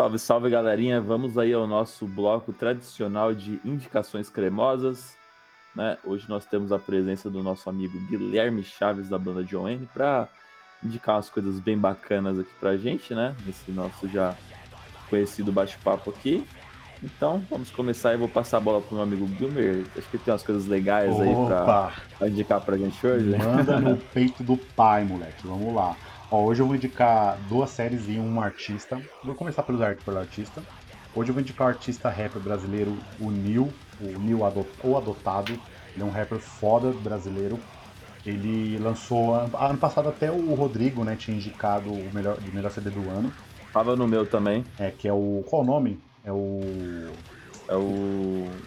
[0.00, 0.98] Salve, salve galerinha!
[0.98, 5.14] Vamos aí ao nosso bloco tradicional de indicações cremosas.
[5.76, 5.98] Né?
[6.06, 10.26] Hoje nós temos a presença do nosso amigo Guilherme Chaves da banda John N para
[10.82, 13.36] indicar umas coisas bem bacanas aqui pra gente, né?
[13.44, 14.34] Nesse nosso já
[15.10, 16.46] conhecido bate-papo aqui.
[17.02, 19.84] Então, vamos começar e vou passar a bola pro meu amigo Gilmer.
[19.94, 21.24] Acho que tem umas coisas legais Opa.
[21.24, 23.36] aí pra, pra indicar pra gente hoje.
[23.36, 25.46] Manda no peito do pai, moleque.
[25.46, 25.94] Vamos lá.
[26.30, 29.02] Ó, hoje eu vou indicar duas séries e um artista.
[29.22, 30.62] Vou começar pelo, pelo artista.
[31.14, 35.52] Hoje eu vou indicar o artista rapper brasileiro, o Nil, o Nil Adot, ou Adotado.
[35.94, 37.58] Ele é um rapper foda brasileiro.
[38.24, 42.90] Ele lançou ano passado até o Rodrigo, né, tinha indicado o melhor, o melhor CD
[42.90, 43.32] do ano.
[43.72, 44.64] Tava no meu também.
[44.78, 45.42] É, que é o.
[45.48, 45.98] Qual o nome?
[46.24, 47.12] É o.
[47.68, 48.60] É o.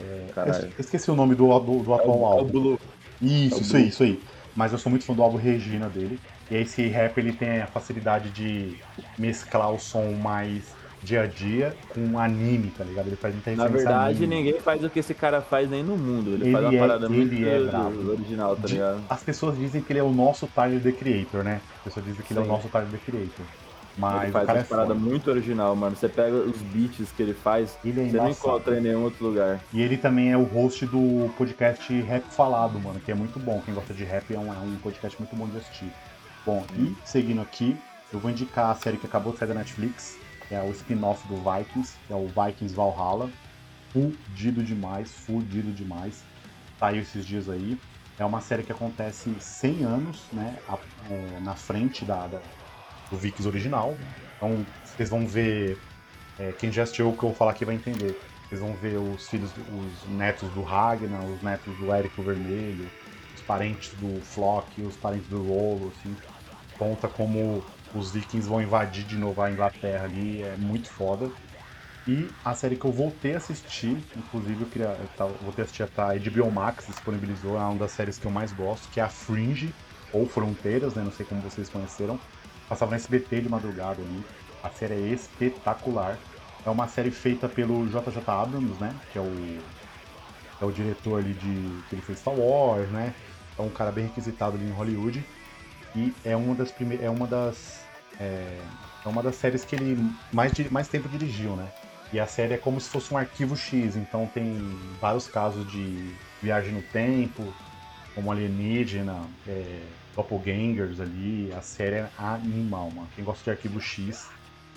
[0.00, 2.76] É, esqueci o nome do, do, do atual é o, álbum.
[3.20, 4.22] É isso, é isso aí, isso aí.
[4.54, 6.20] Mas eu sou muito fã do álbum Regina dele.
[6.50, 8.76] E esse rap ele tem a facilidade de
[9.18, 13.06] mesclar o som mais dia a dia com anime, tá ligado?
[13.06, 14.36] Ele faz muita Na verdade, anime.
[14.36, 16.30] ninguém faz o que esse cara faz nem no mundo.
[16.30, 19.02] Ele, ele faz uma é, parada muito é original, tá ligado?
[19.08, 21.60] As pessoas dizem que ele é o nosso Tyler The Creator, né?
[21.78, 22.34] As pessoas dizem que Sim.
[22.34, 23.46] ele é o nosso Tyler The Creator.
[23.98, 25.96] Mas ele faz uma é parada muito original, mano.
[25.96, 29.26] Você pega os beats que ele faz, ele é você não encontra em nenhum outro
[29.26, 29.60] lugar.
[29.72, 33.60] E ele também é o host do podcast Rap Falado, mano, que é muito bom.
[33.64, 35.92] Quem gosta de rap é um, é um podcast muito bom de assistir.
[36.44, 37.76] Bom, e seguindo aqui,
[38.12, 40.18] eu vou indicar a série que acabou de sair da Netflix,
[40.50, 43.30] é o spin-off do Vikings, é o Vikings Valhalla.
[43.92, 46.24] Fudido demais, fudido demais.
[46.78, 47.78] Saiu esses dias aí.
[48.18, 50.56] É uma série que acontece 100 anos, né,
[51.10, 52.40] é, na frente da, da,
[53.10, 53.96] do Vikings original.
[54.36, 55.78] Então, vocês vão ver,
[56.38, 58.20] é, quem já assistiu o que eu vou falar aqui vai entender.
[58.48, 62.90] Vocês vão ver os filhos, os netos do Ragnar, os netos do Érico Vermelho,
[63.50, 66.14] parentes do Flock, os parentes do Rolo, assim
[66.78, 67.60] conta como
[67.96, 71.28] os vikings vão invadir de novo a Inglaterra ali, é muito foda.
[72.06, 74.96] E a série que eu voltei a assistir, inclusive eu queria.
[75.18, 78.52] Eu voltei a assistir a HBO Max, disponibilizou, é uma das séries que eu mais
[78.52, 79.74] gosto, que é a Fringe,
[80.12, 81.02] ou Fronteiras, né?
[81.02, 82.18] Não sei como vocês conheceram.
[82.68, 84.24] Passava no SBT de madrugada ali.
[84.62, 86.16] A série é espetacular.
[86.64, 88.94] É uma série feita pelo JJ Abrams, né?
[89.12, 89.58] Que é o,
[90.60, 91.82] é o diretor ali de.
[91.88, 93.12] que ele fez Star Wars, né?
[93.60, 95.24] É um cara bem requisitado ali em Hollywood.
[95.94, 97.04] E é uma das primeiras.
[97.04, 97.84] É uma das.
[98.18, 98.58] É,
[99.04, 99.96] é, uma das séries que ele
[100.32, 101.68] mais, mais tempo dirigiu, né?
[102.12, 104.58] E a série é como se fosse um arquivo X, então tem
[105.00, 106.12] vários casos de
[106.42, 107.52] viagem no tempo,
[108.14, 109.80] como alienígena, é,
[110.16, 111.52] doppelgangers ali.
[111.56, 113.08] A série é animal, mano.
[113.14, 114.28] Quem gosta de arquivo X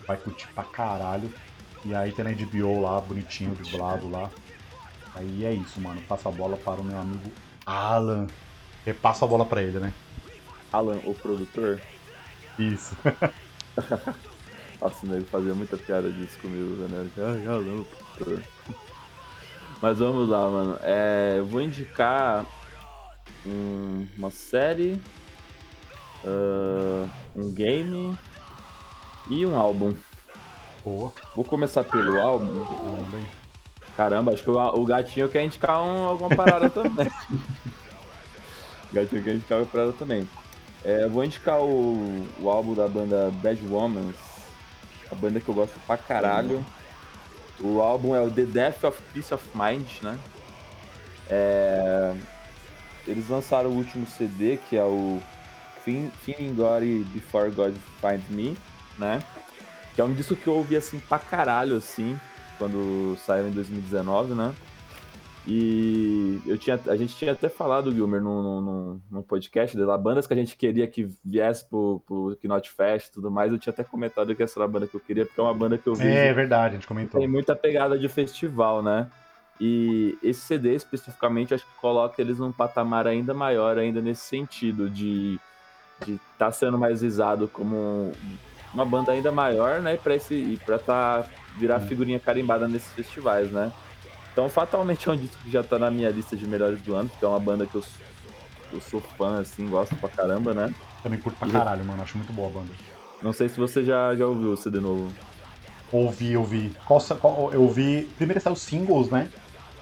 [0.08, 1.32] vai curtir pra caralho.
[1.86, 4.30] E aí tem na HBO lá, bonitinho, dublado lá.
[5.16, 6.02] Aí é isso, mano.
[6.08, 7.32] Passa a bola para o meu amigo
[7.66, 8.28] Alan.
[8.86, 9.94] Repassa a bola para ele, né?
[10.72, 11.80] Alan, o produtor.
[12.58, 12.96] Isso.
[14.82, 17.08] Nossa, nego fazia muita piada disso comigo, né?
[17.18, 18.44] Ai, Alan, o produtor.
[19.82, 20.80] Mas vamos lá, mano.
[20.82, 22.46] É, eu vou indicar
[23.46, 25.00] um, uma série,
[26.24, 28.18] uh, um game
[29.30, 29.96] e um álbum.
[30.84, 31.14] Boa.
[31.36, 32.66] Vou começar pelo álbum.
[33.96, 37.10] Caramba, acho que o, o gatinho quer indicar um, alguma parada também.
[38.94, 40.30] o gatinho quer indicar uma parada também.
[40.86, 44.16] É, vou indicar o, o álbum da banda Bad Womans,
[45.12, 46.64] a banda que eu gosto pra caralho.
[47.60, 50.20] O álbum é o The Death of Peace of Mind, né?
[51.30, 52.14] É,
[53.08, 55.22] eles lançaram o último CD, que é o
[55.84, 56.84] Feeling God
[57.14, 58.58] Before God Finds Me,
[58.98, 59.24] né?
[59.96, 62.20] Que é um disco que eu ouvi assim pra caralho, assim,
[62.58, 64.54] quando saiu em 2019, né?
[65.46, 70.26] E eu tinha, a gente tinha até falado, Gilmer, num, num, num podcast das bandas
[70.26, 73.52] que a gente queria que viesse pro, pro Knot Fest e tudo mais.
[73.52, 75.54] Eu tinha até comentado que essa era a banda que eu queria, porque é uma
[75.54, 76.08] banda que eu vi.
[76.08, 77.20] É, é verdade, a gente comentou.
[77.20, 79.08] Tem muita pegada de festival, né?
[79.60, 84.90] E esse CD especificamente, acho que coloca eles num patamar ainda maior, ainda nesse sentido,
[84.90, 85.40] de
[86.00, 88.14] estar de tá sendo mais visado como
[88.74, 89.98] uma banda ainda maior, né?
[89.98, 91.26] Pra esse, e pra tá,
[91.58, 91.88] virar hum.
[91.88, 93.74] figurinha carimbada nesses festivais, né?
[94.34, 97.08] Então, fatalmente é um disco que já tá na minha lista de melhores do ano,
[97.08, 97.84] porque é uma banda que eu,
[98.74, 100.74] eu sou fã, assim, gosto pra caramba, né?
[101.04, 102.02] Também curto pra caralho, mano.
[102.02, 102.74] Acho muito boa a banda.
[103.22, 105.14] Não sei se você já, já ouviu o CD novo.
[105.92, 106.76] Ouvi, ouvi.
[106.84, 108.10] Qual, qual, eu ouvi.
[108.18, 109.30] Primeiro saiu singles, né?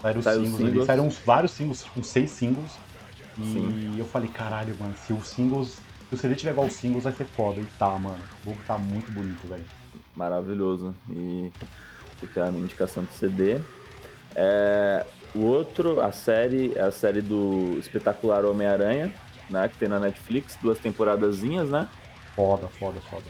[0.01, 0.77] Saíram singles, singles.
[0.77, 0.86] Ali.
[0.86, 2.71] Saíram vários singles, com seis singles.
[3.38, 3.95] E Sim.
[3.97, 5.80] eu falei, caralho, mano, se os singles.
[6.09, 7.62] Se o CD tiver igual os singles, vai ser foda.
[7.62, 8.19] E tá, mano.
[8.42, 9.63] O jogo tá muito bonito, velho.
[10.13, 10.94] Maravilhoso.
[11.09, 11.50] E
[12.19, 13.62] fica a minha indicação do CD.
[14.36, 19.13] É, o outro, a série, é a série do espetacular Homem-Aranha,
[19.50, 19.68] né?
[19.69, 21.88] Que tem na Netflix, duas temporadazinhas, né?
[22.36, 23.25] Foda, foda, foda.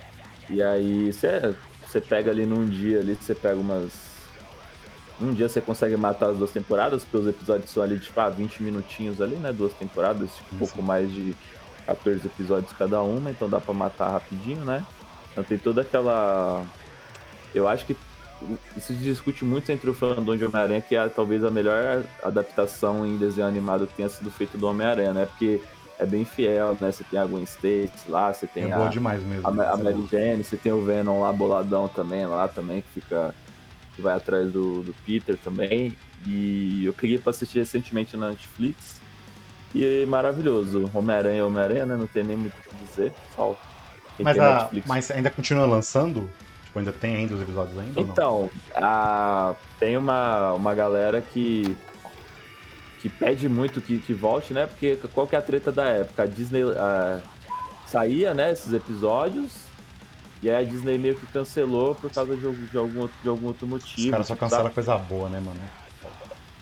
[0.49, 1.55] E aí, você
[1.91, 3.91] você pega ali num dia ali, você pega umas.
[5.19, 8.29] Um dia você consegue matar as duas temporadas, porque os episódios são ali, tipo, ah,
[8.29, 9.51] 20 minutinhos ali, né?
[9.51, 11.35] Duas temporadas, tipo, um pouco mais de
[11.85, 14.85] 14 episódios cada uma, então dá pra matar rapidinho, né?
[15.31, 16.65] Então tem toda aquela.
[17.53, 17.95] Eu acho que
[18.77, 23.05] isso se discute muito entre o fandom de Homem-Aranha, que é talvez a melhor adaptação
[23.05, 25.25] em desenho animado que tenha sido feito do Homem-Aranha, né?
[25.25, 25.61] Porque
[25.99, 26.91] é bem fiel, né?
[26.91, 29.47] Você tem a Gwen Stacy lá, você tem É a, demais mesmo.
[29.47, 30.07] a, a Mary.
[30.11, 33.35] Jane, você tem o Venom lá boladão também, lá também, que fica.
[33.95, 35.95] que vai atrás do, do Peter também.
[36.25, 38.99] E eu peguei pra assistir recentemente na Netflix.
[39.73, 40.89] E é maravilhoso.
[40.93, 41.95] Homem-Aranha é Homem-Aranha, né?
[41.95, 43.13] Não tem nem muito o que dizer.
[43.35, 43.55] Só
[44.19, 44.87] Mas, a, Netflix.
[44.87, 46.29] mas ainda continua lançando?
[46.71, 47.99] Tipo, ainda tem ainda os episódios ainda?
[47.99, 51.75] Então, a- tem uma, uma galera que
[53.01, 54.67] que pede muito que, que volte, né?
[54.67, 56.21] Porque qual que é a treta da época?
[56.23, 57.19] A Disney ah,
[57.87, 59.51] saía, né, esses episódios,
[60.41, 63.27] e aí a Disney meio que cancelou por causa de, algum- de algum, outro- de
[63.27, 64.01] algum outro motivo.
[64.05, 64.75] Os caras só cancelam sabe?
[64.75, 65.59] coisa boa, né, mano?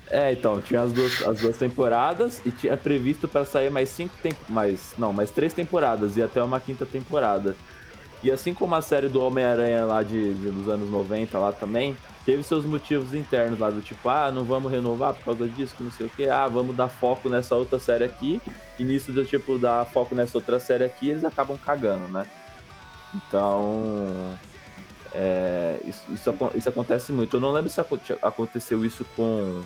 [0.09, 4.15] É, então, tinha as duas, as duas temporadas e tinha previsto para sair mais cinco
[4.23, 7.55] tem mais Não, mais três temporadas e até uma quinta temporada.
[8.21, 11.95] E assim como a série do Homem-Aranha lá de, de- dos anos 90 lá também,
[12.25, 15.83] teve seus motivos internos lá, do tipo, ah, não vamos renovar por causa disso, que
[15.83, 18.41] não sei o que, ah, vamos dar foco nessa outra série aqui,
[18.77, 22.25] e nisso do tipo, dar foco nessa outra série aqui, eles acabam cagando, né?
[23.15, 24.35] Então.
[25.13, 27.37] é, isso, isso, isso acontece muito.
[27.37, 29.63] Eu não lembro se aconte- aconteceu isso com.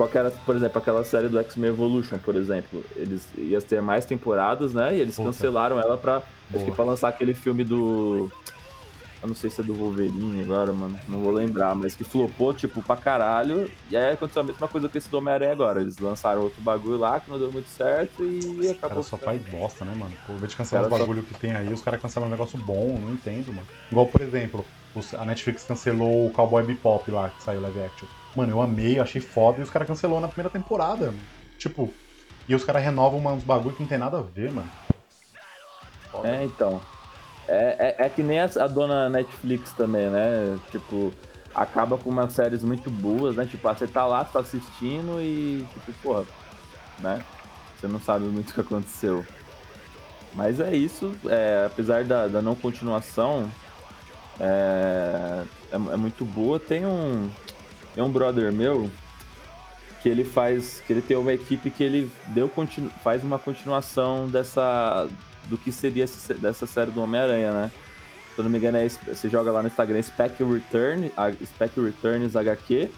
[0.00, 2.82] Com aquela, por exemplo, aquela série do X-Men Evolution, por exemplo.
[2.96, 4.96] Eles iam ter mais temporadas, né?
[4.96, 5.28] E eles Puta.
[5.28, 6.22] cancelaram ela pra.
[6.54, 8.32] Acho que pra lançar aquele filme do.
[9.22, 10.98] Eu não sei se é do Wolverine agora, mano.
[11.06, 13.70] Não vou lembrar, mas que flopou, tipo, pra caralho.
[13.90, 15.82] E aí aconteceu a mesma coisa com esse do Homem-Aranha agora.
[15.82, 18.88] Eles lançaram outro bagulho lá que não deu muito certo e acabou.
[18.88, 20.12] caras só faz bosta, né, mano?
[20.26, 22.28] Pô, Ao invés de cancelar os Cara, só- bagulho que tem aí, os caras cancelam
[22.28, 23.66] um negócio bom, não entendo, mano.
[23.90, 24.64] Igual, por exemplo,
[25.18, 28.08] a Netflix cancelou o Cowboy Bebop lá, que saiu live action.
[28.34, 31.06] Mano, eu amei, eu achei foda, e os caras cancelou na primeira temporada.
[31.06, 31.20] mano.
[31.58, 31.92] Tipo,
[32.48, 34.70] e os caras renovam uns bagulho que não tem nada a ver, mano.
[36.10, 36.28] Foda.
[36.28, 36.80] É, então.
[37.52, 40.56] É, é, é que nem a, a dona Netflix também, né?
[40.70, 41.12] Tipo,
[41.52, 43.44] acaba com umas séries muito boas, né?
[43.44, 46.24] Tipo, ah, você tá lá, tá assistindo e, tipo, porra,
[47.00, 47.24] né?
[47.74, 49.26] Você não sabe muito o que aconteceu.
[50.32, 53.50] Mas é isso, é, apesar da, da não continuação,
[54.38, 55.42] é,
[55.72, 56.60] é, é muito boa.
[56.60, 57.28] Tem um,
[57.96, 58.88] tem um brother meu
[60.00, 62.48] que ele faz, que ele tem uma equipe que ele deu
[63.02, 65.08] faz uma continuação dessa
[65.46, 66.06] do que seria
[66.38, 67.70] dessa série do Homem-Aranha, né?
[68.34, 71.78] Se eu não me engano, é, você joga lá no Instagram Spec Return, a- Spec
[71.80, 72.88] Returns HQ.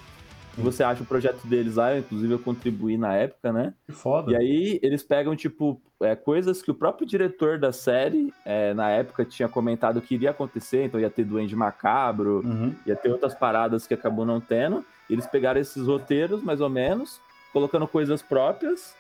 [0.59, 3.73] E você acha o projeto deles lá, inclusive eu contribuí na época, né?
[3.87, 4.31] Que foda.
[4.33, 8.91] E aí eles pegam, tipo, é, coisas que o próprio diretor da série, é, na
[8.91, 12.75] época, tinha comentado que iria acontecer, então ia ter Duende Macabro, Uhum.
[12.85, 14.85] ia ter outras paradas que acabou não tendo.
[15.09, 17.19] Eles pegaram esses roteiros, mais ou menos,
[17.51, 18.95] colocando coisas próprias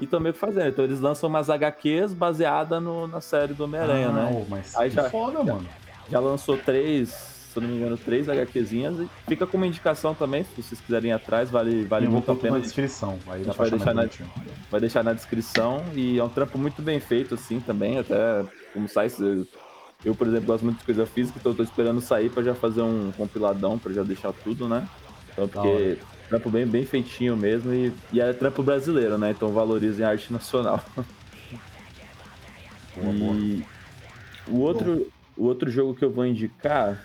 [0.00, 0.68] e que fazendo.
[0.68, 4.46] Então eles lançam umas HQs baseadas na série do Homem-Aranha, Ah, né?
[4.48, 5.66] Mas Aí já- foda, mano.
[6.10, 7.08] Já lançou três,
[7.52, 8.98] se não me engano, três HQzinhas.
[9.00, 12.34] E fica como indicação também, se vocês quiserem ir atrás, vale, vale Eu muito a
[12.36, 12.56] pena.
[12.56, 14.08] na descrição, aí dá vai deixar na-
[14.70, 18.88] vai deixar na descrição e é um trampo muito bem feito assim também, até como
[18.88, 19.10] sai
[20.04, 22.54] eu, por exemplo gosto muito de coisa física, então eu tô esperando sair pra já
[22.54, 24.88] fazer um compiladão pra já deixar tudo, né?
[25.32, 29.30] Então porque trampo bem bem feitinho mesmo e, e é trampo brasileiro, né?
[29.30, 30.84] Então valorizem a arte nacional.
[33.00, 33.36] Boa, boa.
[33.36, 33.64] E
[34.48, 35.06] o outro,
[35.36, 37.00] o outro jogo que eu vou indicar,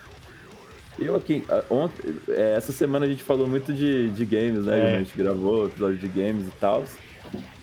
[0.98, 4.78] eu aqui, ontem, é, essa semana a gente falou muito de, de games, né?
[4.78, 4.96] É.
[4.96, 6.84] A gente gravou episódio de games e tal.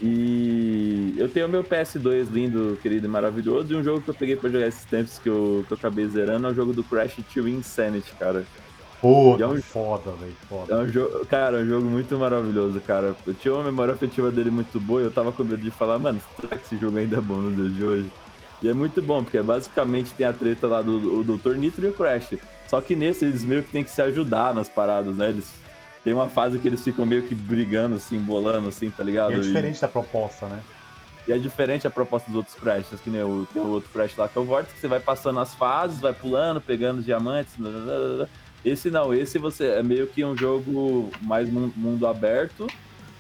[0.02, 4.14] E eu tenho o meu PS2 lindo, querido e maravilhoso, e um jogo que eu
[4.14, 6.84] peguei pra jogar esses tempos que eu, que eu acabei zerando é o jogo do
[6.84, 8.46] Crash 2 Insanity, cara.
[9.02, 10.78] Pô, E é um- foda, velho, É foda.
[10.78, 13.16] um jogo, cara, é um jogo muito maravilhoso, cara.
[13.26, 15.98] Eu tinha uma memória afetiva dele muito boa e eu tava com medo de falar,
[15.98, 18.12] mano, será que esse jogo ainda é bom no dia de hoje?
[18.62, 21.56] E é muito bom, porque basicamente tem a treta lá do, do Dr.
[21.56, 22.36] Nitro e o Crash.
[22.68, 25.30] Só que nesse eles meio que tem que se ajudar nas paradas, né?
[25.30, 25.52] Eles
[26.04, 29.32] tem uma fase que eles ficam meio que brigando, assim, bolando, assim, tá ligado?
[29.32, 30.60] E é E- diferente da proposta, né?
[31.28, 34.16] e é diferente a proposta dos outros Crashes, que nem o, tem o outro Crash
[34.18, 37.06] lá que é o Vortex, que você vai passando as fases, vai pulando, pegando os
[37.06, 37.54] diamantes.
[37.58, 37.80] blá, blá,
[38.18, 38.28] blá.
[38.64, 42.68] Esse não, esse você é meio que um jogo mais mun- mundo aberto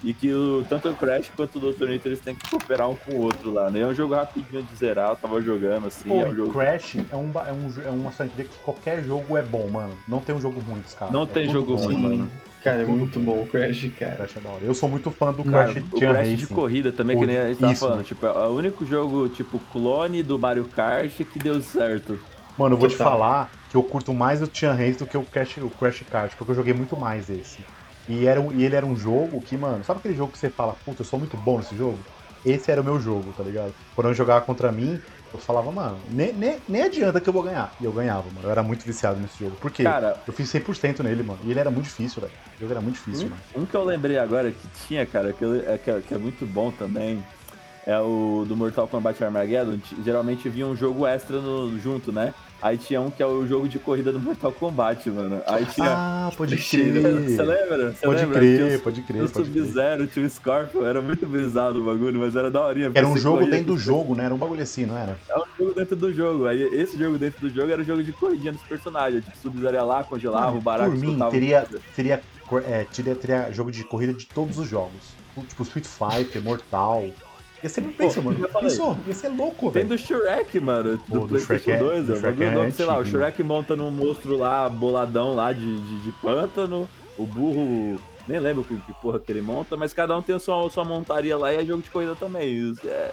[0.03, 1.87] e que o, tanto o Crash quanto o Dr.
[1.89, 3.81] Nitro eles têm que cooperar um com o outro lá, né?
[3.81, 6.53] É um jogo rapidinho de zerar, eu tava jogando assim, Pô, é um jogo.
[6.53, 9.93] Crash é, um, é, um, é uma franquia que qualquer jogo é bom, mano.
[10.07, 11.13] Não tem um jogo ruim dos caras.
[11.13, 12.31] Não É tem jogo bom, ruim, mano.
[12.63, 14.15] Cara, é muito bom o Crash, cara.
[14.17, 14.63] Crash é da hora.
[14.63, 17.37] Eu sou muito fã do Cara, Crash o Crash de corrida também, O- que nem
[17.39, 17.87] a gente tava isso.
[17.87, 18.03] falando.
[18.03, 22.19] Tipo, é o único jogo, tipo, clone do Mario Kart que deu certo.
[22.57, 23.11] Mano, eu vou te Total.
[23.13, 26.33] falar que eu curto mais o Tian Reis do que o Crash, o Crash Kart,
[26.37, 27.59] porque eu joguei muito mais esse.
[28.09, 30.49] E, era, um- e ele era um jogo que, mano, sabe aquele jogo que você
[30.49, 31.97] fala, puta, eu sou muito bom nesse jogo?
[32.45, 33.73] Esse era o meu jogo, tá ligado?
[33.95, 34.99] Quando eu jogava contra mim,
[35.33, 37.73] eu falava, mano, nem, nem, nem adianta que eu vou ganhar.
[37.79, 38.41] E eu ganhava, mano.
[38.47, 39.55] Eu era muito viciado nesse jogo.
[39.55, 39.83] Por quê?
[39.83, 41.39] Cara, Eu fiz 100% nele, mano.
[41.45, 42.33] E ele era muito difícil, velho.
[42.57, 43.41] O jogo era muito difícil, mano.
[43.55, 46.13] Um, um que eu lembrei agora que tinha, cara, que, eu- é, que, é, que
[46.13, 47.23] é muito bom também,
[47.85, 49.77] é o do Mortal Kombat Armageddon.
[50.03, 52.33] Geralmente vinha um jogo extra no- junto, né?
[52.61, 55.41] Aí tinha um que é o jogo de corrida do Mortal Kombat, mano.
[55.47, 55.87] Aí tinha.
[55.89, 56.93] Ah, pode Você crer.
[56.93, 57.91] lembra?
[57.91, 58.39] Você Pode lembra?
[58.39, 59.63] crer, Tinha o- pode tinha crer, o pode crer.
[59.63, 62.91] Sub-Zero, tinha o Scorpion, era muito brisado o bagulho, mas era daorinha.
[62.93, 64.25] Era um você jogo dentro do jogo, né?
[64.25, 65.17] Era um bagulho assim, não era?
[65.27, 66.45] É um jogo dentro do jogo.
[66.45, 69.25] Aí esse jogo dentro do jogo era o jogo de corridinha dos personagens.
[69.25, 72.21] Tipo, Sub-Zero ia lá, congelava, o barato Por mim, teria, teria,
[72.67, 75.19] é, teria, teria jogo de corrida de todos os jogos.
[75.47, 77.05] Tipo, Street Fighter, Mortal.
[77.63, 78.47] Ia ser muito mano.
[78.59, 78.97] Pensou?
[79.07, 79.89] Ia ser louco, Tem velho.
[79.89, 82.07] do Shrek, mano, Pô, do, do Shrek PlayStation é- 2.
[82.07, 82.15] do ó.
[82.15, 85.99] Shrek é sei lá, o antigo, Shrek monta num monstro lá, boladão lá de, de,
[86.01, 86.89] de pântano.
[87.17, 90.39] O burro, nem lembro que, que porra que ele monta, mas cada um tem a
[90.39, 92.51] sua, sua montaria lá e é jogo de corrida também.
[92.71, 93.11] Isso é-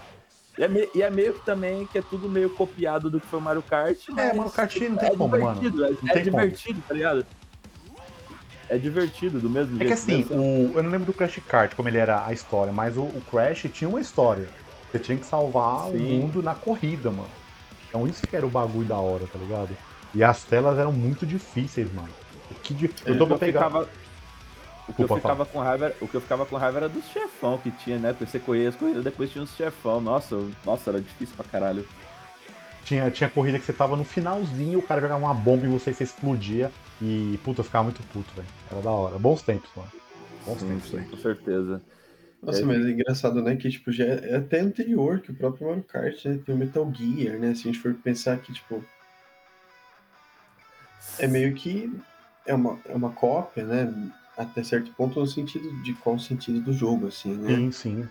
[0.59, 3.27] E é, me- e é meio que também que é tudo meio copiado do que
[3.27, 3.99] foi o Mario Kart.
[4.17, 5.61] É, Mario Kart não tem é como, mano.
[5.61, 7.27] divertido, É, Não é tem divertido, tá ligado?
[8.71, 9.87] É divertido, do mesmo É jeito.
[9.89, 10.37] que assim, mesmo.
[10.37, 13.23] o, eu não lembro do Crash Kart, como ele era a história, mas o, o
[13.31, 14.49] Crash tinha uma história.
[14.91, 16.21] Você tinha que salvar o Sim.
[16.21, 17.29] mundo na corrida, mano.
[17.89, 19.71] Então isso que era o bagulho da hora, tá ligado?
[20.15, 22.09] E as telas eram muito difíceis, mano.
[22.51, 23.65] O que di- Eu O tô pra eu pegar.
[23.67, 23.89] ficava-
[24.89, 26.89] O que, eu Desculpa, ficava com raiva, era- o que eu ficava com raiva era
[26.89, 28.13] dos chefão que tinha, né?
[28.15, 30.01] Porque você corria as corridas, depois tinha os chefão.
[30.01, 31.87] Nossa, eu- nossa, era difícil pra caralho.
[32.85, 35.91] Tinha, tinha corrida que você tava no finalzinho, o cara jogava uma bomba em você
[35.91, 36.71] e você explodia.
[37.01, 38.49] E, puta, eu ficava muito puto, velho.
[38.71, 39.19] Era da hora.
[39.19, 39.91] Bons tempos, mano.
[40.45, 41.11] Bons Sim, tempos, velho.
[41.11, 41.83] com certeza.
[42.43, 42.65] Nossa, É.
[42.65, 43.57] mas é engraçado, né?
[43.57, 46.39] Que, tipo, já é até anterior que o próprio Mario Kart, né?
[46.45, 47.55] Tem o Metal Gear, né?
[47.55, 48.85] Se a gente for pensar que, tipo,
[51.19, 51.93] é meio que
[52.47, 54.13] é uma, é uma cópia, né?
[54.37, 57.49] Até certo ponto no sentido de qual o sentido do jogo, assim, né?
[57.49, 58.09] Sim, sim.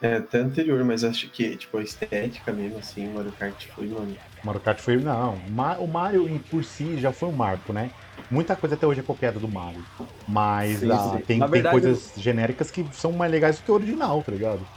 [0.00, 3.88] É até anterior, mas acho que, tipo, a estética mesmo, assim, o Mario Kart foi,
[3.88, 4.18] mano.
[4.42, 4.96] Mario Kart foi.
[5.00, 7.94] Não, o Ma- o Mario em- por si já foi um marco, né?
[8.30, 9.88] Muita coisa até hoje é copiada do Mario.
[10.26, 11.22] Mas Sim, ah, sim.
[11.26, 14.68] tem, tem verdade, coisas genéricas que são mais legais do que o original, tá ligado?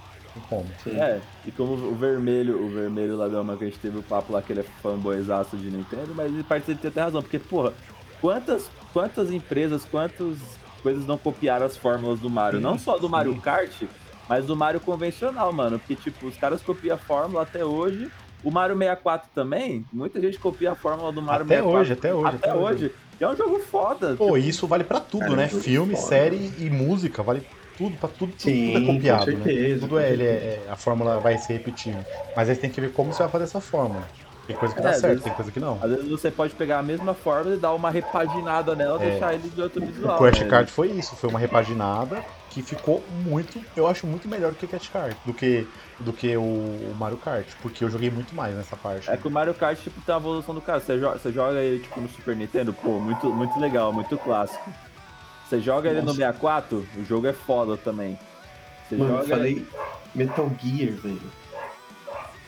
[0.48, 0.76] Como.
[0.78, 1.08] Sim.
[1.08, 4.04] É, e como o vermelho, o vermelho lá da uma que a gente teve o
[4.04, 7.22] papo lá que ele é fanboyzaço de Nintendo, mas ele parte dele tem até razão,
[7.22, 7.78] porque, porra,
[8.20, 12.60] quantas, quantas empresas, quantas coisas não copiaram as fórmulas do Mario?
[12.60, 13.10] Sim, não só do sim.
[13.10, 13.84] Mario Kart,
[14.30, 15.80] mas do Mario convencional, mano.
[15.80, 18.10] Porque, tipo, os caras copiam a fórmula até hoje.
[18.44, 21.80] O Mario 64 também, muita gente copia a fórmula do Mario Até 64.
[21.82, 22.92] hoje, até hoje, Até, até hoje.
[23.20, 24.16] E é um jogo foda.
[24.16, 25.46] Pô, e isso vale pra tudo, Cara, né?
[25.48, 26.08] é muito Filme, foda.
[26.08, 27.46] série e música, vale
[27.78, 29.44] tudo, pra tudo, tudo, Sim, tudo é copiado, com né?
[29.44, 32.06] certeza, Tudo com é, ele é, é- a fórmula vai se repetindo.
[32.34, 34.04] Mas aí tem que ver como você vai fazer essa fórmula.
[34.48, 35.78] Tem coisa que É, dá certo, vezes- tem coisa que não.
[35.84, 39.10] Às vezes você pode pegar a mesma fórmula e dar uma repaginada nela e É.
[39.12, 40.16] deixar ele de outro visual.
[40.16, 40.48] O Crash né?
[40.48, 44.66] Kart foi isso, foi uma repaginada que ficou muito, eu acho muito melhor do que
[44.66, 45.68] o Crash Kart, do que,
[46.00, 49.10] do que o, Mario Kart, porque eu joguei muito mais nessa parte.
[49.10, 50.80] É que o Mario Kart, tipo, tem a evolução do cara.
[50.80, 54.70] Você joga, você joga ele, tipo, no Super Nintendo, pô, muito, muito legal, muito clássico.
[55.48, 56.18] Você joga ele no Nossa.
[56.18, 58.18] 64, o jogo é foda também.
[58.88, 59.30] Você Mano, eu joga.
[59.30, 59.66] falei
[60.16, 61.22] Metal Gear, velho.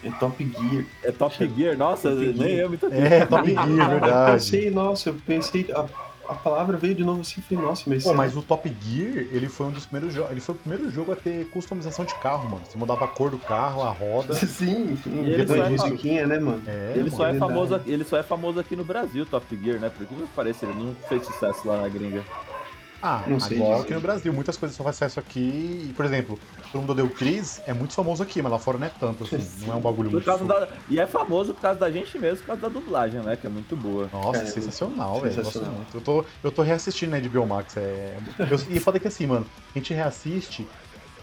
[0.03, 0.85] É Top Gear.
[1.03, 2.59] É Top Gear, nossa, Top nem Gear.
[2.61, 2.99] eu me toquei.
[2.99, 4.31] É, Top Gear, Eu verdade.
[4.31, 5.85] pensei, nossa, eu pensei, a,
[6.31, 8.03] a palavra veio de novo assim, falei, nossa, mas.
[8.03, 10.89] Pô, mas o Top Gear, ele foi um dos primeiros jogos, ele foi o primeiro
[10.89, 12.61] jogo a ter customização de carro, mano.
[12.67, 14.33] Você mudava a cor do carro, a roda.
[14.51, 15.23] Sim, sim.
[15.23, 16.61] E ele Depois só é musiquinha, né, mano?
[16.67, 17.39] É, Ele só, é mano.
[17.39, 19.89] famoso, ele só é famoso aqui no Brasil, Top Gear, né?
[19.89, 20.65] Por que que parece?
[20.65, 22.23] Ele não fez sucesso lá na gringa.
[23.01, 23.83] Ah, Não sei agora dizer.
[23.85, 25.87] aqui no Brasil, muitas coisas só faz acesso aqui.
[25.89, 26.37] E, por exemplo,
[26.71, 29.37] todo mundo deu Chris, é muito famoso aqui, mas lá fora não é tanto, assim.
[29.65, 30.25] Não é um bagulho Por muito.
[30.25, 33.35] causa da, e é famoso por causa da gente mesmo, por causa da dublagem, né?
[33.35, 34.09] Que é muito boa.
[34.13, 35.35] Nossa, Cara, sensacional, velho.
[35.35, 35.73] Gosto sensacional.
[35.75, 35.97] muito.
[35.97, 37.77] Eu tô, eu tô reassistindo né, de Biomax.
[37.77, 38.17] É...
[38.39, 40.67] Eu, e foda que assim, mano, a gente reassiste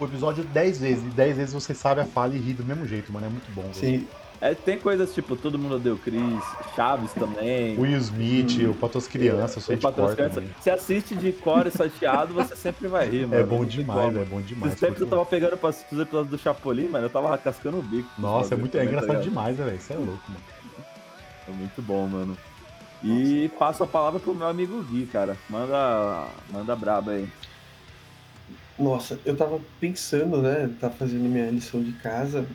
[0.05, 1.05] o episódio 10 vezes.
[1.05, 3.27] E 10 vezes você sabe a fala e ri do mesmo jeito, mano.
[3.27, 3.75] É muito bom, velho.
[3.75, 4.07] Sim.
[4.41, 6.23] É, tem coisas tipo, todo mundo deu Chris,
[6.77, 7.77] Chaves também.
[7.77, 10.35] Will Smith, o Patos Crianças, o Tem Patrões Sweet Crianças.
[10.37, 10.51] também.
[10.61, 13.43] Você assiste de core salteado, você sempre vai rir, mano.
[13.43, 14.75] É bom demais, é bom demais.
[14.75, 17.79] Esses tempos eu tava pegando pra assistir os episódios do Chapolin, mano, eu tava cascando
[17.79, 18.09] o bico.
[18.17, 19.29] Nossa, é muito é Também, tá engraçado ligado?
[19.29, 19.77] demais, né, velho.
[19.77, 20.45] Isso é louco, mano.
[21.49, 22.39] É muito bom, mano.
[23.03, 25.37] E passo a palavra pro meu amigo Gui, cara.
[25.51, 27.29] Manda, manda braba aí.
[28.79, 30.75] Nossa, eu tava pensando, né?
[30.81, 32.49] Tava fazendo minha lição de casa,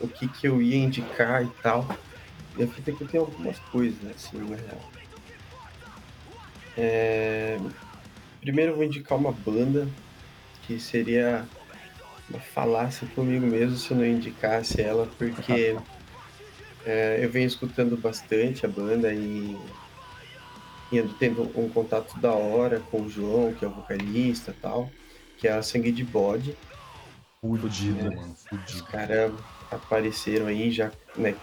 [0.00, 1.86] o que que eu ia indicar e tal.
[2.56, 4.92] E a fita que eu tenho algumas coisas, né, assim, na real.
[6.76, 7.58] É,
[8.40, 9.88] Primeiro eu vou indicar uma banda
[10.62, 11.48] que seria
[12.28, 15.82] uma falácia comigo mesmo se eu não indicasse ela, porque
[16.84, 19.56] É, eu venho escutando bastante a banda e,
[21.18, 24.90] tendo um contato da hora com o João, que é o vocalista tal,
[25.38, 26.56] que é a Sangue de Bode.
[27.40, 28.14] Fudido, É.
[28.16, 28.32] mano.
[28.34, 28.84] Os Fudido.
[28.86, 29.32] caras
[29.70, 31.34] apareceram aí já, né,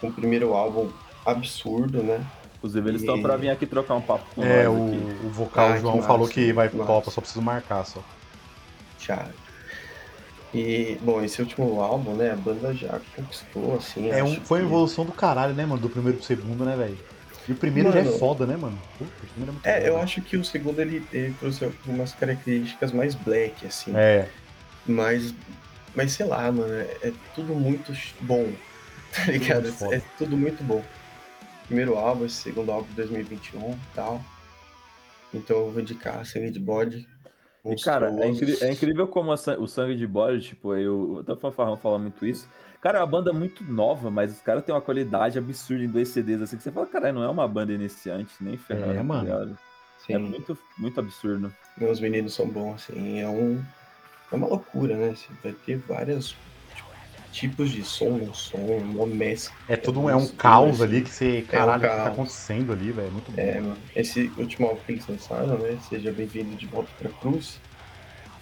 [0.00, 0.90] com o primeiro álbum
[1.26, 2.24] absurdo, né?
[2.58, 5.26] Inclusive, eles E- estão pra vir aqui trocar um papo com É, nós o, aqui.
[5.26, 6.86] o vocal Ah, que João massa, falou que vai que pro.
[6.86, 8.02] Copa, só preciso marcar só.
[8.98, 9.32] Chave.
[10.52, 14.66] E, bom, esse último álbum, né, a banda já conquistou, assim, É um, foi uma
[14.66, 15.80] que- evolução do caralho, né, mano?
[15.80, 16.98] Do primeiro pro segundo, né, velho?
[17.48, 18.18] E o primeiro já é Mano.
[18.18, 18.78] foda, né, mano?
[18.98, 20.02] Primeiro é muito É, bom, eu né?
[20.02, 23.96] acho que o segundo ele, ele trouxe algumas características mais black, assim.
[23.96, 24.28] É,
[24.86, 25.34] Mas,
[25.94, 27.92] mas sei lá, mano, é, é tudo muito
[28.22, 28.46] bom,
[29.14, 29.66] tá ligado?
[29.72, 29.96] foda.
[29.96, 30.82] É, tudo muito bom.
[31.66, 34.20] Primeiro álbum, esse segundo álbum de 2021 e tal.
[35.32, 37.06] Então eu vou indicar Sangue de Bode.
[37.64, 41.32] E, cara, é, incri- é incrível como a o sangue de bode, tipo, eu até
[41.32, 42.48] o Fanfarrão fala muito isso.
[42.80, 46.08] Cara, é uma banda muito nova, mas os caras têm uma qualidade absurda em dois
[46.08, 49.02] CDs, assim, que você fala, cara, não é uma banda iniciante, nem ferrando, É, tá
[49.02, 49.58] mano.
[50.08, 51.52] É muito, muito absurdo.
[51.76, 53.20] meus meninos são bons, assim.
[53.20, 53.62] É, um,
[54.32, 55.14] é uma loucura, né?
[55.14, 56.34] Você vai ter vários
[56.74, 56.88] tipo,
[57.32, 59.54] tipos de som no som, uma mescla.
[59.68, 60.84] é tudo é um caos assim.
[60.84, 61.42] ali que você.
[61.42, 63.08] Caralho, o que tá acontecendo ali, velho?
[63.08, 63.40] É muito bom.
[63.40, 65.78] É, mano, esse último álbum que eles lançaram, né?
[65.88, 67.60] Seja bem-vindo de volta pra Cruz.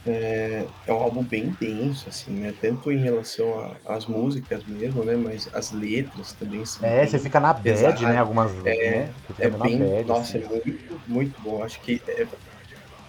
[0.07, 2.55] É, é um álbum bem denso, assim, né?
[2.61, 5.17] Tanto em relação às músicas mesmo, né?
[5.17, 6.89] Mas as letras também são.
[6.89, 8.17] É, você fica na bad, né?
[8.17, 8.53] Algumas.
[8.65, 9.15] É, né?
[9.39, 9.79] É bem.
[9.79, 10.47] bad, nossa, assim.
[10.47, 11.63] é muito, muito bom.
[11.63, 12.27] Acho que é,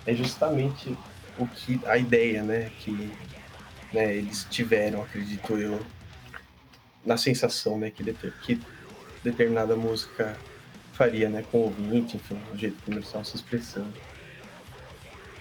[0.05, 0.98] é justamente
[1.38, 1.79] o que.
[1.86, 2.69] a ideia, né?
[2.79, 3.12] Que
[3.93, 5.79] né, eles tiveram, acredito eu,
[7.05, 7.91] na sensação, né?
[7.91, 8.60] Que, deter- que
[9.24, 10.36] determinada música
[10.93, 11.43] faria, né?
[11.52, 13.93] Com o ouvinte, enfim, o jeito estavam se expressando.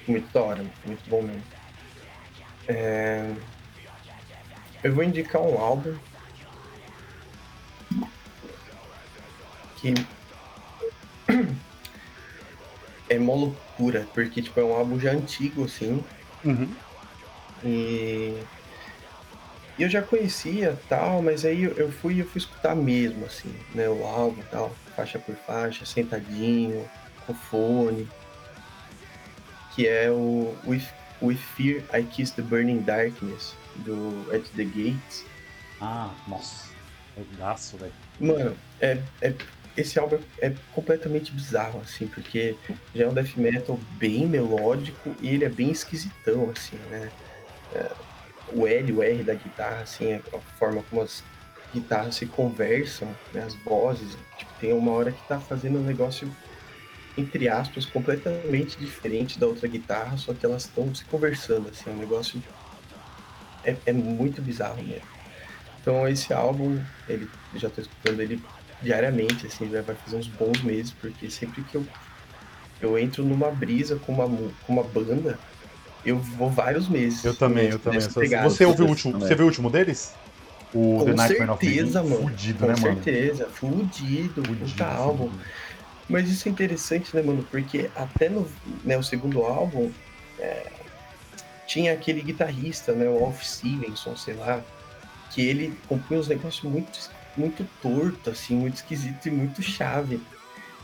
[0.09, 1.43] Muito da hora, muito bom mesmo.
[2.67, 3.23] É,
[4.83, 5.95] Eu vou indicar um álbum
[9.77, 9.93] que
[13.11, 16.03] é uma loucura, porque tipo, é um álbum já antigo, assim,
[16.45, 16.69] Uhum.
[17.65, 18.33] e
[19.79, 23.89] eu já conhecia tal, mas aí eu- eu fui eu fui escutar mesmo, assim, né,
[23.89, 26.89] o álbum tal, faixa por faixa, sentadinho,
[27.27, 28.09] com fone,
[29.79, 30.89] que é o With,
[31.23, 35.25] With Fear I Kiss the Burning Darkness, do At the Gates.
[35.81, 36.67] Ah, nossa.
[37.15, 37.93] Pedaço, velho.
[38.19, 39.35] Mano, é, é-
[39.77, 42.57] esse álbum é completamente bizarro, assim, porque
[42.93, 47.09] já é um death metal bem melódico e ele é bem esquisitão, assim, né?
[47.73, 47.93] É,
[48.53, 51.23] o L e o R da guitarra, assim, a forma como as
[51.73, 53.45] guitarras se conversam, né?
[53.45, 56.29] as vozes, tipo, tem uma hora que tá fazendo um negócio,
[57.19, 61.93] entre aspas, completamente diferente da outra guitarra, só que elas estão se conversando, assim, é
[61.93, 62.43] um negócio...
[63.65, 65.03] É, é muito bizarro mesmo.
[65.81, 68.43] Então esse álbum, ele eu já tô escutando ele
[68.83, 71.85] diariamente, assim, já vai fazer uns bons meses, porque sempre que eu,
[72.81, 74.27] eu entro numa brisa com uma,
[74.65, 75.39] com uma banda,
[76.05, 77.25] eu vou vários meses.
[77.25, 78.01] Eu também, eu também.
[78.01, 78.49] Você pegada.
[78.49, 79.13] você ouviu o último?
[79.15, 79.29] também.
[79.29, 80.15] Você viu o último deles?
[80.73, 82.05] O Com The Nightmare certeza.
[82.05, 82.95] Fudido, Com né, mano?
[83.03, 85.31] certeza, fudido, Fudido, puta álbum.
[85.31, 85.45] fudido.
[86.09, 87.47] Mas isso é interessante, né, mano?
[87.51, 88.49] Porque até no
[88.83, 89.91] né, o segundo álbum
[90.39, 90.71] é,
[91.67, 94.65] tinha aquele guitarrista, né, o Alf Stevenson, sei lá,
[95.31, 96.99] que ele compunha uns negócios muito,
[97.37, 100.21] muito torto, assim, muito esquisito e muito chave.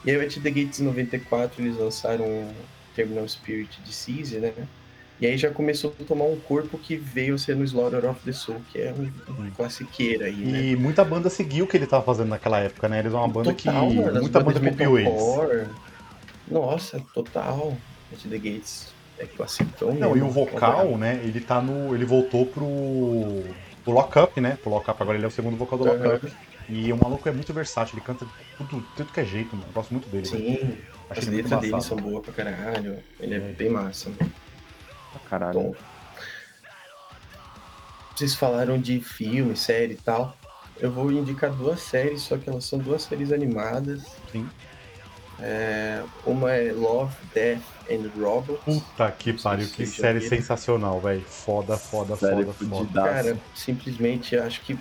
[0.05, 2.55] E aí, o At The Gates 94, eles lançaram o
[2.95, 4.53] Terminal Spirit Disease, né?
[5.21, 8.33] E aí já começou a tomar um corpo que veio ser no Slaughter of the
[8.33, 10.63] Soul, que é um, classiqueira aí, né?
[10.65, 12.99] E muita banda seguiu o que ele tava fazendo naquela época, né?
[12.99, 13.95] Eles são uma banda Total, que.
[13.95, 15.13] mano, muita banda copiou eles.
[16.49, 17.77] Nossa, total.
[18.13, 20.29] At The Gates é classicão Não, e mesmo.
[20.29, 21.21] o vocal, né?
[21.23, 21.95] Ele tá no.
[21.95, 23.45] Ele voltou pro.
[23.85, 24.59] pro Lockup, né?
[24.63, 25.85] Pro Lockup, agora ele é o segundo vocal do.
[25.85, 26.33] Lockup.
[26.69, 29.69] E o maluco é muito versátil, ele canta tudo, tudo que é jeito, mano.
[29.69, 30.25] Eu gosto muito dele.
[30.27, 30.79] Sim,
[31.11, 32.99] Acho as letras dele são boas pra caralho.
[33.21, 33.41] Ele é, É.
[33.41, 34.11] bem massa.
[34.11, 34.33] mano.
[35.29, 35.61] Caralho.
[35.61, 35.75] Bom,
[38.15, 40.37] vocês falaram de filme, série e tal.
[40.79, 44.03] Eu vou indicar duas séries, só que elas são duas séries animadas.
[44.31, 44.49] Sim.
[45.41, 48.61] É, uma é Love, Death and Robots.
[48.65, 50.37] Puta que pariu, que série viram.
[50.37, 51.23] sensacional, velho.
[51.23, 53.03] Foda, foda, Série foda, foda.
[53.03, 54.79] Cara, simplesmente acho que,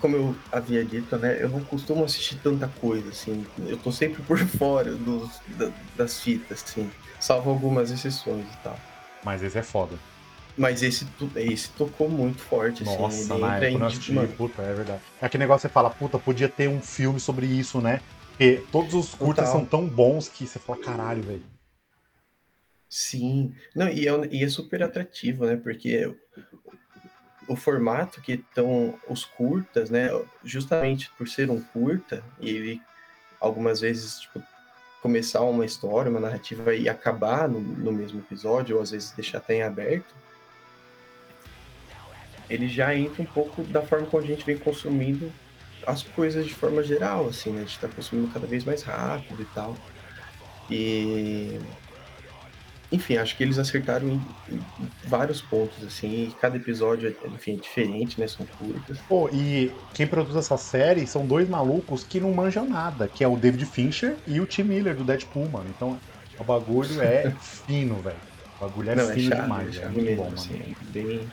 [0.00, 4.22] como eu havia dito, né, eu não costumo assistir tanta coisa, assim, eu tô sempre
[4.22, 8.78] por fora dos, da- das fitas, assim, salvo algumas exceções e tal.
[9.28, 9.94] Mas esse é foda.
[10.56, 14.32] Mas esse, esse tocou muito forte, assim, Nossa, ele na entra época eu assisti, mano,
[14.32, 15.02] puta, é verdade.
[15.20, 18.00] É aquele negócio que você fala, puta, podia ter um filme sobre isso, né?
[18.30, 19.60] Porque todos os curtas Total.
[19.60, 21.44] são tão bons que você fala, caralho, velho.
[22.88, 26.10] sim, não, e é, e é super atrativo, né, porque
[27.48, 30.08] o formato que estão os curtas, né?
[30.44, 32.82] Justamente por ser um curta, e ele
[33.40, 34.42] algumas vezes tipo,
[35.02, 39.38] começar uma história, uma narrativa e acabar no, no mesmo episódio, ou às vezes deixar
[39.38, 40.14] até em aberto,
[42.48, 45.32] ele já entra um pouco da forma como a gente vem consumindo
[45.86, 47.62] as coisas de forma geral, assim, né?
[47.62, 49.76] A gente tá consumindo cada vez mais rápido e tal.
[50.70, 51.60] E
[52.90, 54.20] enfim, acho que eles acertaram em,
[54.50, 54.60] em
[55.04, 58.26] vários pontos, assim, e cada episódio, enfim, é diferente, né?
[58.26, 58.98] São curtas.
[59.06, 63.28] Pô, e quem produz essa série são dois malucos que não manjam nada, que é
[63.28, 65.66] o David Fincher e o Tim Miller do Deadpool, mano.
[65.68, 66.00] Então,
[66.38, 68.16] o bagulho é fino, velho.
[68.56, 70.76] O bagulho é não, fino é chave, demais, é é muito mesmo, bom, assim, mano.
[70.80, 71.28] é bem,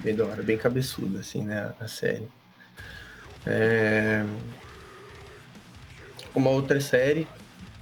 [0.00, 2.28] bem da hora, bem cabeçuda, assim, né, a série.
[3.46, 4.24] É...
[6.34, 7.26] Uma outra série,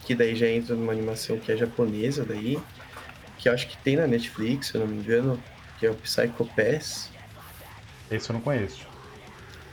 [0.05, 2.59] que daí já entra numa animação que é japonesa daí,
[3.39, 5.43] que eu acho que tem na Netflix, se eu não me engano,
[5.79, 7.11] que é o Psycho Pass.
[8.11, 8.87] Esse eu não conheço.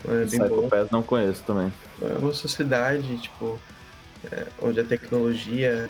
[0.05, 0.47] É bem bom.
[0.47, 1.71] Psycho Pass não conheço também.
[2.01, 3.59] É uma sociedade, tipo,
[4.31, 5.89] é, onde a tecnologia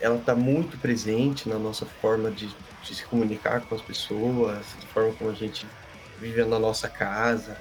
[0.00, 2.48] ela está muito presente na nossa forma de,
[2.82, 5.66] de, se comunicar com as pessoas, de forma como a gente
[6.20, 7.56] vive na nossa casa,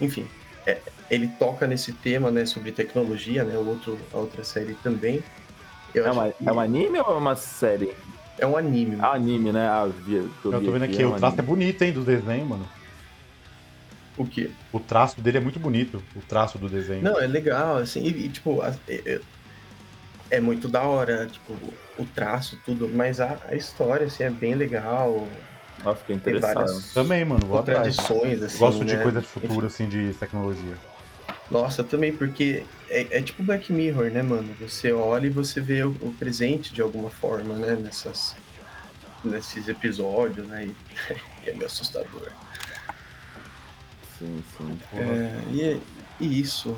[0.00, 0.26] enfim.
[0.66, 5.22] É, ele toca nesse tema, né, sobre tecnologia, né, o outro, a outra série também.
[5.94, 6.48] Eu é, uma, que...
[6.48, 7.94] é um anime ou é uma série?
[8.38, 8.98] É um anime.
[9.00, 9.68] Ah, anime, né?
[9.68, 11.40] Ah, vi, eu, eu tô vendo aqui, aqui é um o traço anime.
[11.40, 12.68] é bonito, hein, do desenho, mano.
[14.16, 14.50] O quê?
[14.72, 17.02] O traço dele é muito bonito, o traço do desenho.
[17.02, 19.20] Não, é legal, assim, e, e tipo, é,
[20.30, 21.54] é, muito da hora, tipo,
[21.96, 25.26] o traço, tudo, mas a, a história, assim, é bem legal.
[25.84, 26.66] Nossa, fiquei interessado.
[26.92, 29.02] Também, mano, vou tradições, assim, Gosto de né?
[29.02, 30.74] coisa de futuro, assim, de tecnologia.
[31.50, 34.54] Nossa, também, porque é, é, tipo Black Mirror, né, mano?
[34.60, 37.74] Você olha e você vê o, o presente de alguma forma, né?
[37.74, 38.36] Nessas,
[39.24, 40.66] nesses episódios, né?
[40.66, 40.76] E,
[41.48, 42.30] é meio assustador.
[44.18, 44.78] Sim, sim.
[44.92, 45.80] É, e,
[46.20, 46.76] e, isso,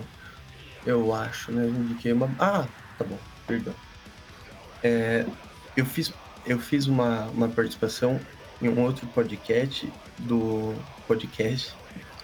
[0.87, 1.65] eu acho, né?
[1.65, 2.31] Eu indiquei uma.
[2.39, 3.75] Ah, tá bom, perdão.
[4.83, 5.27] É,
[5.77, 6.13] eu fiz,
[6.47, 8.21] eu fiz uma, uma participação
[8.63, 10.75] em um outro podcast do
[11.07, 11.75] podcast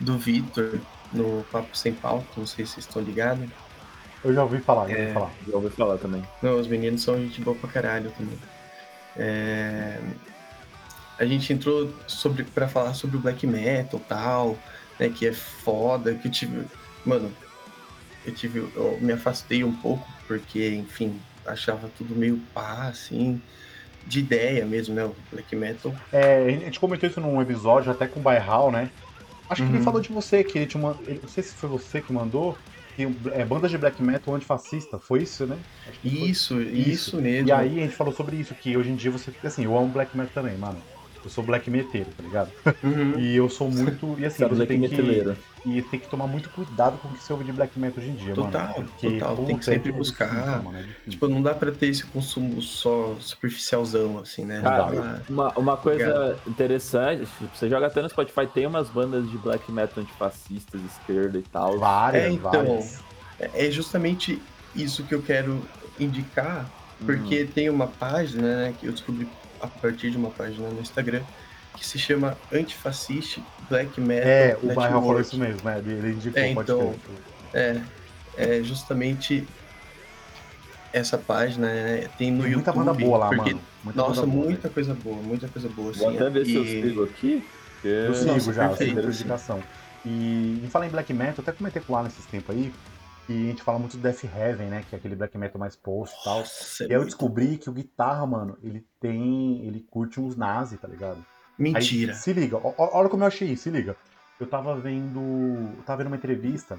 [0.00, 0.80] do Vitor,
[1.16, 3.48] no Papo Sem Pauta, não sei se vocês estão ligados.
[4.24, 5.30] Eu já ouvi falar, já ouvi falar.
[5.48, 6.22] Já ouvi falar também.
[6.42, 8.38] Não, os meninos são gente boa pra caralho também.
[9.16, 9.98] É...
[11.18, 14.58] A gente entrou sobre para falar sobre o black metal tal,
[14.98, 16.66] né, que é foda, que eu tive,
[17.04, 17.32] mano,
[18.24, 23.40] eu tive, eu me afastei um pouco porque, enfim, achava tudo meio pá, assim,
[24.06, 25.94] de ideia mesmo, né, o black metal.
[26.12, 28.90] É, a gente comentou isso num episódio até com o Bairral, né?
[29.48, 29.74] Acho que uhum.
[29.76, 30.96] ele falou de você, que ele tinha uma.
[31.22, 32.56] Não sei se foi você que mandou.
[32.96, 35.58] Que é banda de black metal antifascista, foi isso, né?
[36.02, 37.48] Isso, isso, isso mesmo.
[37.48, 39.88] E aí a gente falou sobre isso, que hoje em dia você assim, eu amo
[39.88, 40.78] black metal também, mano.
[41.26, 42.52] Eu sou black meteiro, tá ligado?
[42.84, 43.18] Uhum.
[43.18, 44.14] E eu sou muito.
[44.16, 45.36] E assim, você tem meteleiro.
[45.60, 45.68] que.
[45.68, 48.12] E tem que tomar muito cuidado com o que você ouve de black metal hoje
[48.12, 48.88] em dia, total, mano.
[48.88, 50.28] Porque, total, tem que sempre buscar.
[50.28, 54.60] Difícil, mano, é tipo, não dá pra ter esse consumo só superficialzão, assim, né?
[54.62, 56.38] Cara, uma, uma coisa Legal.
[56.46, 61.42] interessante, você joga até no Spotify, tem umas bandas de black metal antifascistas, esquerda e
[61.42, 61.76] tal.
[61.80, 63.00] Várias, é, então, várias.
[63.40, 64.40] É justamente
[64.76, 65.60] isso que eu quero
[65.98, 66.70] indicar,
[67.04, 67.48] porque uhum.
[67.48, 69.26] tem uma página, né, que eu descobri
[69.66, 71.22] a partir de uma página no Instagram
[71.76, 74.28] que se chama Antifasciste Black Metal.
[74.28, 75.78] É, o Bairro falou isso mesmo, né?
[75.78, 76.94] Ele indicou, é, então,
[77.52, 77.80] é,
[78.36, 79.46] é justamente
[80.92, 82.54] essa página né, tem no tem YouTube.
[82.54, 83.62] Muita banda boa lá, porque, mano.
[83.84, 85.92] Muita nossa, boa, muita coisa boa, muita coisa boa.
[85.92, 86.46] Vou assim, até ver e...
[86.46, 87.44] se eu sigo aqui.
[87.82, 87.88] Que...
[87.88, 89.62] Eu sigo nossa, já, perfeito, eu indicação.
[90.04, 92.72] E em falar em Black Metal, eu até comentei com o Alan esses tempos aí,
[93.28, 94.84] e a gente fala muito do Death Heaven, né?
[94.88, 96.38] Que é aquele black metal mais post e tal.
[96.38, 99.66] Nossa, e aí eu descobri que o guitarra, mano, ele tem.
[99.66, 101.24] Ele curte uns nazis, tá ligado?
[101.58, 102.12] Mentira.
[102.12, 103.96] Aí, se liga, olha como eu achei isso, se liga.
[104.38, 105.18] Eu tava vendo.
[105.76, 106.78] Eu tava vendo uma entrevista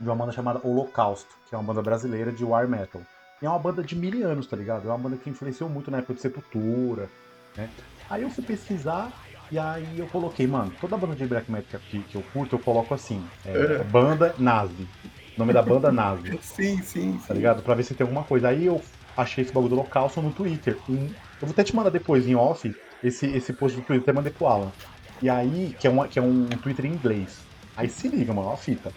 [0.00, 3.02] de uma banda chamada Holocausto, que é uma banda brasileira de war metal.
[3.42, 4.86] E é uma banda de mil anos, tá ligado?
[4.86, 7.10] É uma banda que influenciou muito na época de Sepultura,
[7.56, 7.68] né?
[8.08, 9.12] Aí eu fui pesquisar
[9.50, 12.58] e aí eu coloquei, mano, toda banda de black metal que, que eu curto, eu
[12.58, 14.88] coloco assim, é, banda nazi.
[15.36, 16.38] Nome da banda nazi.
[16.42, 17.62] sim, sim, Tá ligado?
[17.62, 18.48] Pra ver se tem alguma coisa.
[18.48, 18.80] Aí eu
[19.16, 20.78] achei esse bagulho do Holocausto no Twitter.
[20.88, 20.96] Eu
[21.40, 24.46] vou até te mandar depois em off esse, esse post do Twitter, até mandei pro
[24.46, 24.72] Alan.
[25.20, 27.40] E aí, que é, uma, que é um Twitter em inglês.
[27.76, 28.90] Aí se liga, mano, ó fita.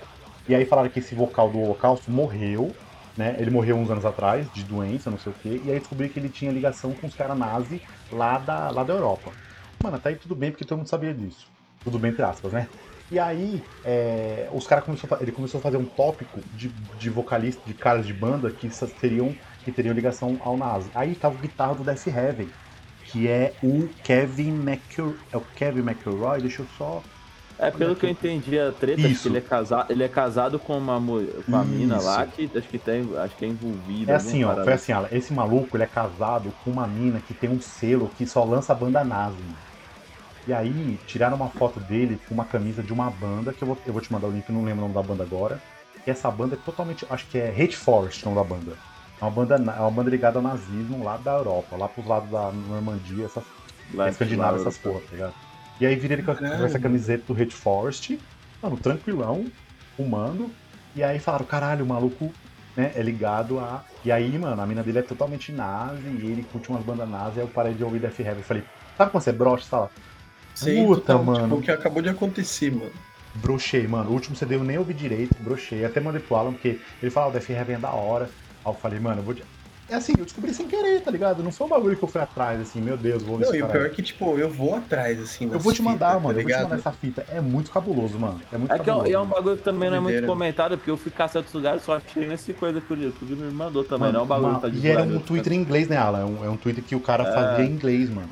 [0.48, 2.76] E aí falaram que esse vocal do Holocausto morreu,
[3.16, 3.36] né?
[3.38, 5.62] Ele morreu uns anos atrás, de doença, não sei o quê.
[5.64, 8.94] E aí descobri que ele tinha ligação com os caras nazi lá da, lá da
[8.94, 9.32] Europa.
[9.82, 11.48] Mano, até aí tudo bem, porque todo mundo sabia disso.
[11.84, 12.68] Tudo bem, entre aspas, né?
[13.12, 16.70] E aí, é, os cara começou a, ele começou a fazer um tópico de,
[17.00, 20.90] de vocalista, de caras de banda que seriam que teriam ligação ao nazi.
[20.94, 22.50] Aí tava o guitarra do Death Heaven,
[23.06, 25.16] que é o Kevin McElroy.
[25.32, 26.42] É o Kevin McElroy?
[26.42, 27.04] Deixa eu só.
[27.58, 29.28] É, pelo que eu entendi a treta, Isso.
[29.28, 30.98] ele é casado, ele é casado com uma
[31.46, 34.14] com a mina lá que acho que tem, acho que é envolvida.
[34.14, 34.64] É assim, ó.
[34.64, 34.94] Foi assim.
[35.12, 38.74] Esse maluco, ele é casado com uma mina que tem um selo que só lança
[38.74, 39.36] banda nazi.
[39.36, 39.69] mano.
[40.50, 43.78] E aí, tiraram uma foto dele com uma camisa de uma banda, que eu vou,
[43.86, 45.62] eu vou te mandar o link, eu não lembro o nome da banda agora.
[46.08, 47.06] E essa banda é totalmente.
[47.08, 48.76] Acho que é Hate Forest o nome da banda.
[49.22, 52.32] É uma banda, é uma banda ligada ao nazismo lá da Europa, lá pros lados
[52.32, 53.44] da Normandia, essas
[53.94, 55.34] lá é Escandinávia, essas porra, tá ligado?
[55.80, 58.20] E aí vira ele com, essa camiseta do Hate Forest,
[58.60, 59.46] mano, tranquilão,
[59.96, 60.50] fumando.
[60.96, 62.34] E aí falaram, caralho, o maluco
[62.76, 63.84] né, é ligado a.
[64.04, 67.40] E aí, mano, a mina dele é totalmente nazi e ele curte umas bandas nazi.
[67.40, 68.38] Aí eu parei de ouvir Death Heaven.
[68.38, 68.64] Eu falei,
[68.98, 69.64] sabe quando você brocha?
[69.64, 69.92] Você fala,
[70.60, 71.44] Sei, Puta, total, mano.
[71.44, 72.92] Tipo, o que acabou de acontecer, mano.
[73.36, 74.10] brochei, mano.
[74.10, 75.86] O último CD eu nem ouvi direito, brochei.
[75.86, 78.30] Até mandei pro Alan, porque ele falava, o Death Heaven é da hora.
[78.66, 79.36] Aí eu falei, mano, eu vou.
[79.90, 81.42] É assim, eu descobri sem querer, tá ligado?
[81.42, 83.68] Não foi um bagulho que eu fui atrás, assim, meu Deus, vou Não, e o
[83.68, 85.50] pior é que, tipo, eu vou atrás, assim.
[85.52, 86.36] Eu vou te mandar, fitas, mano.
[86.36, 87.26] tá eu vou te mandar essa fita.
[87.32, 88.40] É muito cabuloso, mano.
[88.54, 89.12] É muito É que é, cabuloso.
[89.12, 91.82] é um bagulho que também não é muito comentado, porque eu fui caçar outros lugares,
[91.82, 94.62] só achei nesse coisa que o YouTube me mandou também, não é um bagulho Mano,
[94.62, 96.20] que tá E era em um Twitter em inglês, né, Alan?
[96.20, 98.30] É um, é um Twitter que o cara fazia em inglês, mano.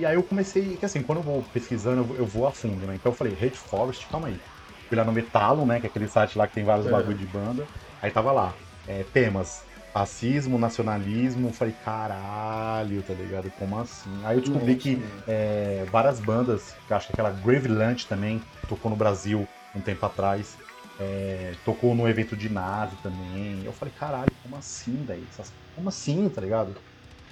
[0.00, 2.96] E aí eu comecei, que assim, quando eu vou pesquisando, eu vou, a fundo, né?
[2.96, 4.42] Então eu falei, Hate Forest, calma aí.
[4.88, 5.80] Fui lá no Metalon, né?
[5.80, 6.90] Que é aquele site lá que tem vários É.
[6.90, 7.68] bagulho de banda.
[8.00, 11.48] Aí tava lá, é, temas, racismo, nacionalismo.
[11.48, 13.50] Eu Falei, caralho, tá ligado?
[13.52, 14.22] Como assim?
[14.24, 18.90] Aí eu descobri que é, várias bandas, que acho que aquela Grave Lunch também, tocou
[18.90, 20.60] no Brasil um tempo atrás.
[20.98, 23.64] é, tocou no evento de Nazi também.
[23.64, 25.04] Eu falei, caralho, como assim?
[25.28, 26.80] Essas- Como assim, tá ligado?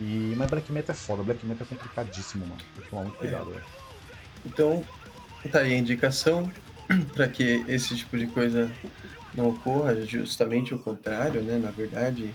[0.01, 2.63] E, mas Black Metal é foda, Black Metal é complicadíssimo, mano.
[2.75, 3.67] Tem que tomar muito cuidado, velho.
[4.45, 4.85] Então,
[5.51, 6.53] tá aí a indicação
[7.15, 8.71] para que esse tipo de coisa
[9.33, 11.59] não ocorra, justamente o contrário, né?
[11.59, 12.35] Na verdade,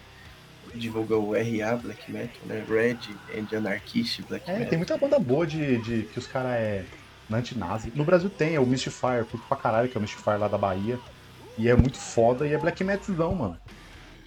[0.73, 2.63] divulga o RA Black Metal, né?
[2.63, 2.99] Red
[3.29, 4.69] and Anarchist Black É, Metal.
[4.69, 6.85] tem muita banda boa de, de que os caras é
[7.31, 7.91] anti-nazi.
[7.95, 10.57] No Brasil tem, é o Mystifier, curto pra caralho, que é o Mystifier lá da
[10.57, 10.99] Bahia.
[11.57, 13.59] E é muito foda e é black metalzão, mano.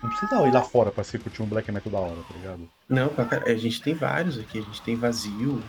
[0.02, 2.68] Não precisa ir lá fora pra se curtir um black metal da hora, tá ligado?
[2.88, 5.62] Não, car- a gente tem vários aqui, a gente tem Vazio.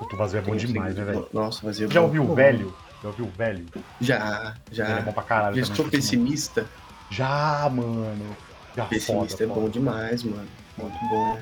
[0.00, 1.28] O Vazio é bom tem- demais, né, velho?
[1.32, 2.06] Nossa, Vazio é Já bom.
[2.06, 2.74] ouviu o velho?
[3.02, 3.66] Já ouviu o velho?
[4.00, 5.00] Já, Ele é já.
[5.00, 5.56] bom pra caralho.
[5.56, 6.66] Já estou pessimista?
[7.10, 8.36] Já, mano.
[8.76, 9.70] Já Pessimista foda, é bom foda.
[9.70, 10.48] demais, mano.
[10.78, 11.38] Muito bom.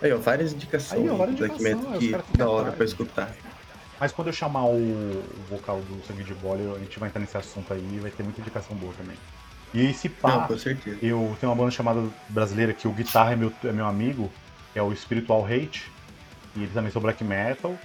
[0.00, 3.30] Aí, ó, várias indicações Aí, ó, várias de Black Metal que da hora pra escutar.
[4.00, 7.36] Mas quando eu chamar o vocal do Sangue de Bola, a gente vai entrar nesse
[7.36, 9.16] assunto aí e vai ter muita indicação boa também.
[9.74, 10.98] E esse Não, pá, com certeza.
[11.02, 14.30] eu tenho uma banda chamada brasileira que o guitarra é meu, é meu amigo,
[14.72, 15.90] que é o Spiritual Hate.
[16.54, 17.76] E eles também são black metal,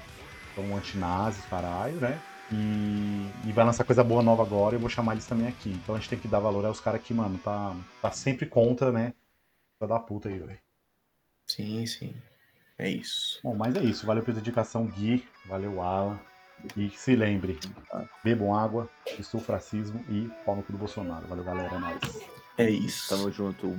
[0.56, 2.20] são antinazis, caralho, né?
[2.52, 5.70] E, e vai lançar coisa boa nova agora e eu vou chamar eles também aqui.
[5.72, 8.92] Então a gente tem que dar valor aos caras que, mano, tá, tá sempre contra,
[8.92, 9.14] né?
[9.80, 10.60] Pra dar puta aí, velho.
[11.48, 12.14] Sim, sim.
[12.78, 13.40] É isso.
[13.44, 14.06] Bom, mas é isso.
[14.06, 15.26] Valeu pela dedicação, Gui.
[15.46, 16.20] Valeu, Alan.
[16.76, 17.60] E se lembre,
[18.24, 18.90] bebam água,
[19.20, 21.28] estufo racismo e pau no cu do Bolsonaro.
[21.28, 21.76] Valeu, galera.
[21.76, 22.00] É nóis.
[22.58, 23.10] É isso.
[23.10, 23.78] Tamo junto.